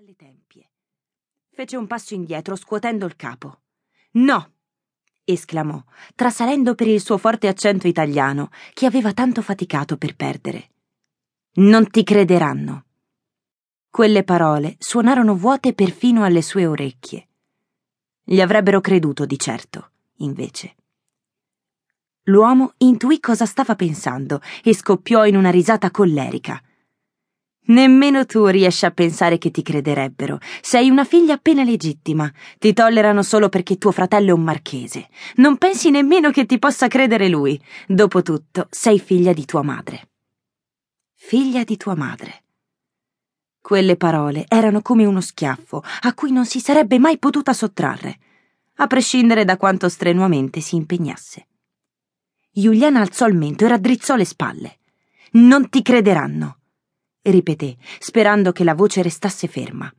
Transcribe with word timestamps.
alle 0.00 0.16
tempie. 0.16 0.70
Fece 1.50 1.76
un 1.76 1.86
passo 1.86 2.14
indietro, 2.14 2.56
scuotendo 2.56 3.04
il 3.04 3.16
capo. 3.16 3.60
No! 4.12 4.52
esclamò, 5.24 5.84
trasalendo 6.14 6.74
per 6.74 6.88
il 6.88 7.02
suo 7.02 7.18
forte 7.18 7.48
accento 7.48 7.86
italiano, 7.86 8.48
che 8.72 8.86
aveva 8.86 9.12
tanto 9.12 9.42
faticato 9.42 9.98
per 9.98 10.16
perdere. 10.16 10.70
Non 11.56 11.90
ti 11.90 12.02
crederanno. 12.02 12.86
Quelle 13.90 14.24
parole 14.24 14.76
suonarono 14.78 15.36
vuote 15.36 15.74
perfino 15.74 16.24
alle 16.24 16.40
sue 16.40 16.66
orecchie. 16.66 17.28
Gli 18.24 18.40
avrebbero 18.40 18.80
creduto 18.80 19.26
di 19.26 19.38
certo, 19.38 19.90
invece. 20.18 20.76
L'uomo 22.22 22.72
intuì 22.78 23.20
cosa 23.20 23.44
stava 23.44 23.76
pensando 23.76 24.40
e 24.64 24.74
scoppiò 24.74 25.26
in 25.26 25.36
una 25.36 25.50
risata 25.50 25.90
collerica. 25.90 26.58
Nemmeno 27.66 28.26
tu 28.26 28.46
riesci 28.46 28.84
a 28.84 28.90
pensare 28.90 29.38
che 29.38 29.50
ti 29.50 29.62
crederebbero. 29.62 30.38
Sei 30.60 30.90
una 30.90 31.04
figlia 31.04 31.34
appena 31.34 31.62
legittima. 31.62 32.30
Ti 32.58 32.72
tollerano 32.72 33.22
solo 33.22 33.48
perché 33.48 33.76
tuo 33.76 33.92
fratello 33.92 34.30
è 34.30 34.32
un 34.32 34.42
marchese. 34.42 35.08
Non 35.36 35.56
pensi 35.56 35.90
nemmeno 35.90 36.30
che 36.30 36.46
ti 36.46 36.58
possa 36.58 36.88
credere 36.88 37.28
lui. 37.28 37.60
Dopotutto, 37.86 38.66
sei 38.70 38.98
figlia 38.98 39.32
di 39.32 39.44
tua 39.44 39.62
madre. 39.62 40.08
Figlia 41.14 41.62
di 41.62 41.76
tua 41.76 41.94
madre. 41.94 42.44
Quelle 43.60 43.96
parole 43.96 44.46
erano 44.48 44.80
come 44.80 45.04
uno 45.04 45.20
schiaffo 45.20 45.84
a 46.00 46.14
cui 46.14 46.32
non 46.32 46.46
si 46.46 46.60
sarebbe 46.60 46.98
mai 46.98 47.18
potuta 47.18 47.52
sottrarre, 47.52 48.18
a 48.76 48.86
prescindere 48.86 49.44
da 49.44 49.56
quanto 49.56 49.88
strenuamente 49.88 50.60
si 50.60 50.76
impegnasse. 50.76 51.46
Giuliana 52.50 53.00
alzò 53.00 53.28
il 53.28 53.36
mento 53.36 53.66
e 53.66 53.68
raddrizzò 53.68 54.16
le 54.16 54.24
spalle. 54.24 54.78
Non 55.32 55.68
ti 55.68 55.82
crederanno 55.82 56.59
ripeté, 57.22 57.76
sperando 57.98 58.52
che 58.52 58.64
la 58.64 58.74
voce 58.74 59.02
restasse 59.02 59.46
ferma. 59.46 59.92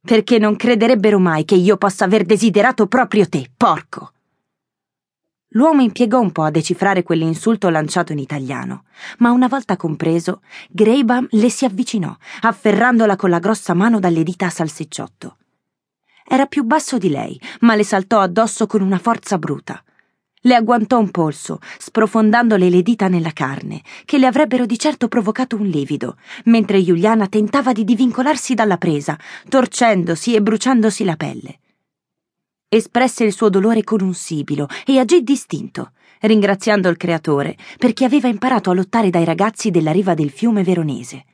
Perché 0.00 0.38
non 0.38 0.56
crederebbero 0.56 1.18
mai 1.18 1.44
che 1.44 1.54
io 1.54 1.76
possa 1.76 2.04
aver 2.04 2.24
desiderato 2.24 2.86
proprio 2.86 3.28
te, 3.28 3.50
porco. 3.56 4.12
L'uomo 5.54 5.82
impiegò 5.82 6.18
un 6.18 6.32
po' 6.32 6.42
a 6.42 6.50
decifrare 6.50 7.04
quell'insulto 7.04 7.68
lanciato 7.68 8.12
in 8.12 8.18
italiano, 8.18 8.84
ma 9.18 9.30
una 9.30 9.46
volta 9.46 9.76
compreso, 9.76 10.42
Greybaum 10.68 11.28
le 11.30 11.48
si 11.48 11.64
avvicinò, 11.64 12.14
afferrandola 12.40 13.14
con 13.14 13.30
la 13.30 13.38
grossa 13.38 13.72
mano 13.72 14.00
dalle 14.00 14.24
dita 14.24 14.46
a 14.46 14.50
salsicciotto. 14.50 15.36
Era 16.26 16.46
più 16.46 16.64
basso 16.64 16.98
di 16.98 17.08
lei, 17.08 17.40
ma 17.60 17.76
le 17.76 17.84
saltò 17.84 18.18
addosso 18.20 18.66
con 18.66 18.82
una 18.82 18.98
forza 18.98 19.38
bruta. 19.38 19.82
Le 20.46 20.54
agguantò 20.54 20.98
un 20.98 21.10
polso, 21.10 21.58
sprofondandole 21.78 22.68
le 22.68 22.82
dita 22.82 23.08
nella 23.08 23.32
carne, 23.32 23.80
che 24.04 24.18
le 24.18 24.26
avrebbero 24.26 24.66
di 24.66 24.78
certo 24.78 25.08
provocato 25.08 25.56
un 25.56 25.64
livido, 25.64 26.18
mentre 26.44 26.84
Giuliana 26.84 27.28
tentava 27.28 27.72
di 27.72 27.82
divincolarsi 27.82 28.52
dalla 28.52 28.76
presa, 28.76 29.18
torcendosi 29.48 30.34
e 30.34 30.42
bruciandosi 30.42 31.02
la 31.02 31.16
pelle. 31.16 31.60
Espresse 32.68 33.24
il 33.24 33.32
suo 33.32 33.48
dolore 33.48 33.84
con 33.84 34.02
un 34.02 34.12
sibilo 34.12 34.66
e 34.84 34.98
agì 34.98 35.22
distinto, 35.22 35.92
ringraziando 36.20 36.90
il 36.90 36.98
creatore 36.98 37.56
perché 37.78 38.04
aveva 38.04 38.28
imparato 38.28 38.70
a 38.70 38.74
lottare 38.74 39.08
dai 39.08 39.24
ragazzi 39.24 39.70
della 39.70 39.92
riva 39.92 40.12
del 40.12 40.30
fiume 40.30 40.62
veronese. 40.62 41.24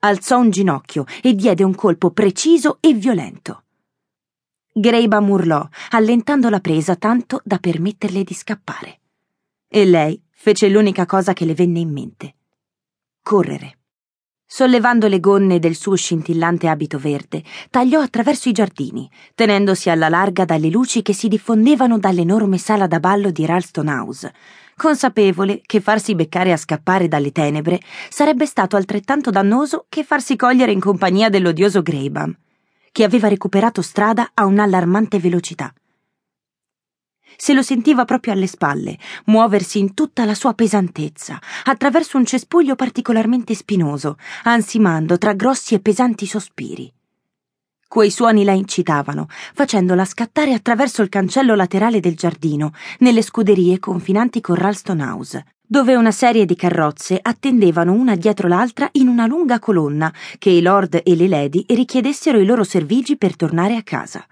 Alzò 0.00 0.40
un 0.40 0.50
ginocchio 0.50 1.04
e 1.22 1.34
diede 1.34 1.62
un 1.62 1.76
colpo 1.76 2.10
preciso 2.10 2.78
e 2.80 2.92
violento. 2.92 3.62
Greiba 4.72 5.18
urlò, 5.18 5.68
allentando 5.90 6.48
la 6.48 6.60
presa 6.60 6.94
tanto 6.94 7.40
da 7.44 7.58
permetterle 7.58 8.22
di 8.22 8.34
scappare. 8.34 9.00
E 9.68 9.84
lei 9.84 10.22
fece 10.30 10.68
l'unica 10.68 11.06
cosa 11.06 11.32
che 11.32 11.44
le 11.44 11.54
venne 11.54 11.80
in 11.80 11.90
mente. 11.90 12.34
Correre. 13.20 13.78
Sollevando 14.46 15.08
le 15.08 15.18
gonne 15.18 15.58
del 15.58 15.74
suo 15.74 15.96
scintillante 15.96 16.68
abito 16.68 16.98
verde, 16.98 17.42
tagliò 17.68 18.00
attraverso 18.00 18.48
i 18.48 18.52
giardini, 18.52 19.10
tenendosi 19.34 19.90
alla 19.90 20.08
larga 20.08 20.44
dalle 20.44 20.70
luci 20.70 21.02
che 21.02 21.14
si 21.14 21.26
diffondevano 21.26 21.98
dall'enorme 21.98 22.56
sala 22.56 22.86
da 22.86 23.00
ballo 23.00 23.32
di 23.32 23.44
Ralston 23.46 23.88
House, 23.88 24.32
consapevole 24.76 25.62
che 25.66 25.80
farsi 25.80 26.14
beccare 26.14 26.52
a 26.52 26.56
scappare 26.56 27.08
dalle 27.08 27.32
tenebre 27.32 27.80
sarebbe 28.08 28.46
stato 28.46 28.76
altrettanto 28.76 29.30
dannoso 29.30 29.86
che 29.88 30.04
farsi 30.04 30.36
cogliere 30.36 30.70
in 30.70 30.80
compagnia 30.80 31.28
dell'odioso 31.28 31.82
Greybam 31.82 32.36
che 32.92 33.04
aveva 33.04 33.28
recuperato 33.28 33.82
strada 33.82 34.30
a 34.34 34.46
un'allarmante 34.46 35.18
velocità. 35.18 35.72
Se 37.36 37.54
lo 37.54 37.62
sentiva 37.62 38.04
proprio 38.04 38.32
alle 38.32 38.46
spalle, 38.46 38.98
muoversi 39.26 39.78
in 39.78 39.94
tutta 39.94 40.24
la 40.24 40.34
sua 40.34 40.52
pesantezza, 40.52 41.38
attraverso 41.64 42.16
un 42.18 42.26
cespuglio 42.26 42.74
particolarmente 42.74 43.54
spinoso, 43.54 44.16
ansimando 44.42 45.16
tra 45.16 45.32
grossi 45.32 45.74
e 45.74 45.80
pesanti 45.80 46.26
sospiri. 46.26 46.92
Quei 47.88 48.10
suoni 48.10 48.44
la 48.44 48.52
incitavano, 48.52 49.26
facendola 49.54 50.04
scattare 50.04 50.52
attraverso 50.52 51.02
il 51.02 51.08
cancello 51.08 51.54
laterale 51.54 52.00
del 52.00 52.14
giardino, 52.14 52.72
nelle 52.98 53.22
scuderie 53.22 53.78
confinanti 53.78 54.40
con 54.40 54.56
Ralston 54.56 55.00
House, 55.00 55.44
dove 55.70 55.94
una 55.94 56.10
serie 56.10 56.46
di 56.46 56.56
carrozze 56.56 57.16
attendevano 57.22 57.92
una 57.92 58.16
dietro 58.16 58.48
l'altra 58.48 58.88
in 58.94 59.06
una 59.06 59.26
lunga 59.26 59.60
colonna 59.60 60.12
che 60.36 60.50
i 60.50 60.62
lord 60.62 61.00
e 61.04 61.14
le 61.14 61.28
lady 61.28 61.64
richiedessero 61.68 62.40
i 62.40 62.44
loro 62.44 62.64
servigi 62.64 63.16
per 63.16 63.36
tornare 63.36 63.76
a 63.76 63.84
casa. 63.84 64.26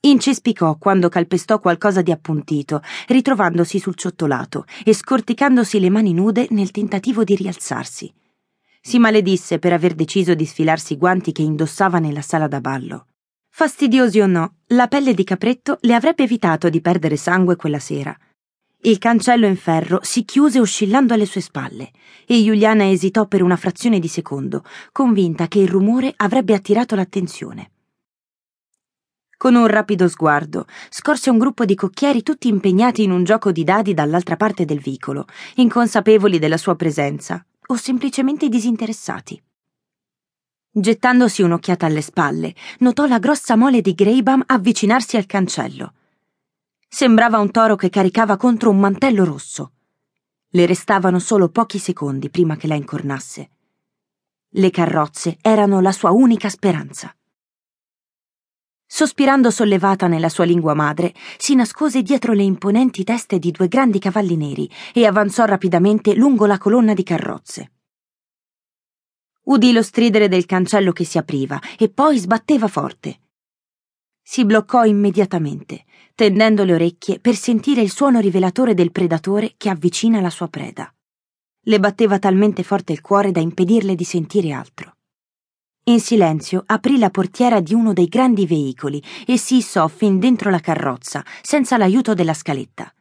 Incespicò 0.00 0.78
quando 0.78 1.10
calpestò 1.10 1.60
qualcosa 1.60 2.00
di 2.00 2.12
appuntito, 2.12 2.80
ritrovandosi 3.08 3.78
sul 3.78 3.94
ciottolato 3.94 4.64
e 4.86 4.94
scorticandosi 4.94 5.78
le 5.78 5.90
mani 5.90 6.14
nude 6.14 6.46
nel 6.48 6.70
tentativo 6.70 7.22
di 7.22 7.34
rialzarsi. 7.34 8.10
Si 8.80 8.98
maledisse 8.98 9.58
per 9.58 9.74
aver 9.74 9.92
deciso 9.92 10.32
di 10.32 10.46
sfilarsi 10.46 10.94
i 10.94 10.96
guanti 10.96 11.30
che 11.30 11.42
indossava 11.42 11.98
nella 11.98 12.22
sala 12.22 12.48
da 12.48 12.62
ballo. 12.62 13.08
Fastidiosi 13.50 14.20
o 14.20 14.26
no, 14.26 14.54
la 14.68 14.88
pelle 14.88 15.12
di 15.12 15.24
capretto 15.24 15.76
le 15.82 15.92
avrebbe 15.92 16.22
evitato 16.22 16.70
di 16.70 16.80
perdere 16.80 17.18
sangue 17.18 17.56
quella 17.56 17.78
sera 17.78 18.16
il 18.86 18.98
cancello 18.98 19.46
in 19.46 19.56
ferro 19.56 19.98
si 20.02 20.24
chiuse 20.24 20.60
oscillando 20.60 21.12
alle 21.12 21.26
sue 21.26 21.40
spalle 21.40 21.90
e 22.24 22.42
Giuliana 22.42 22.88
esitò 22.88 23.26
per 23.26 23.42
una 23.42 23.56
frazione 23.56 23.98
di 23.98 24.06
secondo, 24.06 24.64
convinta 24.92 25.48
che 25.48 25.58
il 25.58 25.68
rumore 25.68 26.12
avrebbe 26.16 26.54
attirato 26.54 26.94
l'attenzione. 26.94 27.72
Con 29.36 29.56
un 29.56 29.66
rapido 29.66 30.08
sguardo 30.08 30.66
scorse 30.88 31.30
un 31.30 31.38
gruppo 31.38 31.64
di 31.64 31.74
cocchieri 31.74 32.22
tutti 32.22 32.46
impegnati 32.46 33.02
in 33.02 33.10
un 33.10 33.24
gioco 33.24 33.50
di 33.50 33.64
dadi 33.64 33.92
dall'altra 33.92 34.36
parte 34.36 34.64
del 34.64 34.78
vicolo, 34.78 35.26
inconsapevoli 35.56 36.38
della 36.38 36.56
sua 36.56 36.76
presenza 36.76 37.44
o 37.66 37.74
semplicemente 37.74 38.48
disinteressati. 38.48 39.42
Gettandosi 40.70 41.42
un'occhiata 41.42 41.86
alle 41.86 42.02
spalle, 42.02 42.54
notò 42.78 43.06
la 43.06 43.18
grossa 43.18 43.56
mole 43.56 43.80
di 43.80 43.94
Greybam 43.94 44.44
avvicinarsi 44.46 45.16
al 45.16 45.26
cancello. 45.26 45.92
Sembrava 46.96 47.38
un 47.40 47.50
toro 47.50 47.76
che 47.76 47.90
caricava 47.90 48.38
contro 48.38 48.70
un 48.70 48.78
mantello 48.78 49.26
rosso. 49.26 49.72
Le 50.48 50.64
restavano 50.64 51.18
solo 51.18 51.50
pochi 51.50 51.78
secondi 51.78 52.30
prima 52.30 52.56
che 52.56 52.66
la 52.66 52.74
incornasse. 52.74 53.50
Le 54.48 54.70
carrozze 54.70 55.36
erano 55.42 55.82
la 55.82 55.92
sua 55.92 56.10
unica 56.12 56.48
speranza. 56.48 57.14
Sospirando 58.86 59.50
sollevata 59.50 60.06
nella 60.06 60.30
sua 60.30 60.46
lingua 60.46 60.72
madre, 60.72 61.12
si 61.36 61.54
nascose 61.54 62.00
dietro 62.00 62.32
le 62.32 62.44
imponenti 62.44 63.04
teste 63.04 63.38
di 63.38 63.50
due 63.50 63.68
grandi 63.68 63.98
cavalli 63.98 64.36
neri 64.36 64.66
e 64.94 65.04
avanzò 65.04 65.44
rapidamente 65.44 66.14
lungo 66.14 66.46
la 66.46 66.56
colonna 66.56 66.94
di 66.94 67.02
carrozze. 67.02 67.72
Udì 69.42 69.72
lo 69.72 69.82
stridere 69.82 70.28
del 70.28 70.46
cancello 70.46 70.92
che 70.92 71.04
si 71.04 71.18
apriva 71.18 71.60
e 71.76 71.90
poi 71.90 72.16
sbatteva 72.16 72.68
forte. 72.68 73.20
Si 74.28 74.44
bloccò 74.44 74.82
immediatamente, 74.82 75.84
tendendo 76.16 76.64
le 76.64 76.74
orecchie 76.74 77.20
per 77.20 77.36
sentire 77.36 77.80
il 77.80 77.92
suono 77.92 78.18
rivelatore 78.18 78.74
del 78.74 78.90
predatore 78.90 79.54
che 79.56 79.68
avvicina 79.68 80.20
la 80.20 80.30
sua 80.30 80.48
preda. 80.48 80.92
Le 81.60 81.78
batteva 81.78 82.18
talmente 82.18 82.64
forte 82.64 82.92
il 82.92 83.00
cuore 83.00 83.30
da 83.30 83.38
impedirle 83.38 83.94
di 83.94 84.02
sentire 84.02 84.50
altro. 84.50 84.96
In 85.84 86.00
silenzio 86.00 86.64
aprì 86.66 86.98
la 86.98 87.10
portiera 87.10 87.60
di 87.60 87.72
uno 87.72 87.92
dei 87.92 88.08
grandi 88.08 88.46
veicoli 88.46 89.00
e 89.24 89.38
si 89.38 89.58
issò 89.58 89.86
fin 89.86 90.18
dentro 90.18 90.50
la 90.50 90.58
carrozza, 90.58 91.24
senza 91.40 91.76
l'aiuto 91.76 92.12
della 92.12 92.34
scaletta. 92.34 92.92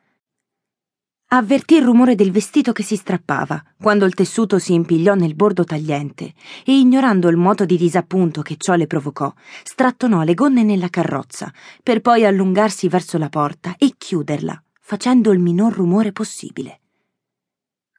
Avvertì 1.27 1.75
il 1.75 1.83
rumore 1.83 2.13
del 2.13 2.31
vestito 2.31 2.71
che 2.71 2.83
si 2.83 2.95
strappava, 2.95 3.61
quando 3.81 4.05
il 4.05 4.13
tessuto 4.13 4.59
si 4.59 4.73
impigliò 4.73 5.15
nel 5.15 5.33
bordo 5.33 5.63
tagliente, 5.63 6.33
e 6.63 6.77
ignorando 6.77 7.29
il 7.29 7.35
moto 7.35 7.65
di 7.65 7.77
disappunto 7.77 8.43
che 8.43 8.55
ciò 8.57 8.75
le 8.75 8.85
provocò, 8.85 9.33
strattonò 9.63 10.21
le 10.21 10.35
gonne 10.35 10.63
nella 10.63 10.89
carrozza, 10.89 11.51
per 11.81 12.01
poi 12.01 12.25
allungarsi 12.25 12.87
verso 12.87 13.17
la 13.17 13.29
porta 13.29 13.75
e 13.77 13.95
chiuderla, 13.97 14.61
facendo 14.79 15.31
il 15.31 15.39
minor 15.39 15.73
rumore 15.73 16.11
possibile. 16.11 16.81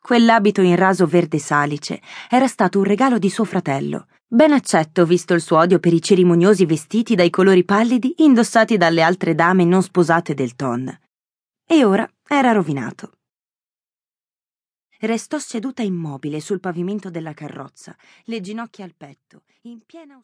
Quell'abito 0.01 0.61
in 0.61 0.77
raso 0.77 1.05
verde 1.07 1.41
salice 1.41 2.01
era 2.31 2.47
stato 2.47 2.79
un 2.79 2.85
regalo 2.85 3.19
di 3.19 3.29
suo 3.29 3.45
fratello, 3.45 4.07
ben 4.25 4.53
accetto 4.53 5.05
visto 5.05 5.35
il 5.35 5.41
suo 5.41 5.59
odio 5.59 5.81
per 5.81 5.93
i 5.93 6.01
cerimoniosi 6.01 6.65
vestiti 6.65 7.17
dai 7.17 7.31
colori 7.31 7.65
pallidi 7.65 8.15
indossati 8.19 8.77
dalle 8.77 9.03
altre 9.03 9.35
dame 9.35 9.65
non 9.65 9.83
sposate 9.83 10.33
del 10.33 10.55
ton. 10.55 10.97
E 11.69 11.85
ora 11.85 12.09
era 12.29 12.53
rovinato. 12.53 13.19
Restò 15.01 15.37
seduta 15.41 15.83
immobile 15.83 16.39
sul 16.39 16.61
pavimento 16.61 17.11
della 17.11 17.35
carrozza, 17.35 17.97
le 18.27 18.41
ginocchia 18.41 18.85
al 18.85 18.95
petto, 18.95 19.43
in 19.63 19.85
piena 19.85 20.15